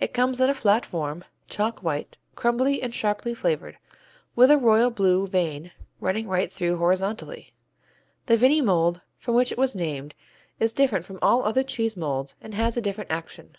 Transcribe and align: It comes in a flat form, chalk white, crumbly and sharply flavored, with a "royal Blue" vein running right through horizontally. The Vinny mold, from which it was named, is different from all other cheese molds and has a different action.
It 0.00 0.12
comes 0.12 0.40
in 0.40 0.50
a 0.50 0.54
flat 0.54 0.84
form, 0.84 1.22
chalk 1.48 1.84
white, 1.84 2.16
crumbly 2.34 2.82
and 2.82 2.92
sharply 2.92 3.32
flavored, 3.32 3.78
with 4.34 4.50
a 4.50 4.58
"royal 4.58 4.90
Blue" 4.90 5.24
vein 5.28 5.70
running 6.00 6.26
right 6.26 6.52
through 6.52 6.78
horizontally. 6.78 7.52
The 8.26 8.36
Vinny 8.36 8.60
mold, 8.60 9.02
from 9.18 9.36
which 9.36 9.52
it 9.52 9.58
was 9.58 9.76
named, 9.76 10.16
is 10.58 10.72
different 10.74 11.06
from 11.06 11.20
all 11.22 11.44
other 11.44 11.62
cheese 11.62 11.96
molds 11.96 12.34
and 12.40 12.54
has 12.54 12.76
a 12.76 12.80
different 12.82 13.12
action. 13.12 13.56